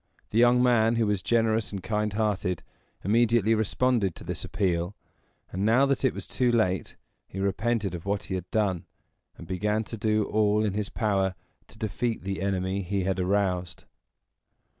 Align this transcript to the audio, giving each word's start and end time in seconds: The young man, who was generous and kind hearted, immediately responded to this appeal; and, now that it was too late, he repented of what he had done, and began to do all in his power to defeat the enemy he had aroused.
The 0.31 0.39
young 0.39 0.63
man, 0.63 0.95
who 0.95 1.05
was 1.05 1.21
generous 1.21 1.71
and 1.71 1.83
kind 1.83 2.11
hearted, 2.13 2.63
immediately 3.03 3.53
responded 3.53 4.15
to 4.15 4.23
this 4.23 4.43
appeal; 4.43 4.95
and, 5.51 5.63
now 5.63 5.85
that 5.85 6.03
it 6.03 6.15
was 6.15 6.25
too 6.25 6.51
late, 6.51 6.95
he 7.27 7.39
repented 7.39 7.93
of 7.93 8.03
what 8.07 8.23
he 8.23 8.33
had 8.33 8.49
done, 8.49 8.85
and 9.37 9.45
began 9.45 9.83
to 9.83 9.97
do 9.97 10.23
all 10.23 10.65
in 10.65 10.73
his 10.73 10.89
power 10.89 11.35
to 11.67 11.77
defeat 11.77 12.23
the 12.23 12.41
enemy 12.41 12.81
he 12.81 13.03
had 13.03 13.19
aroused. 13.19 13.83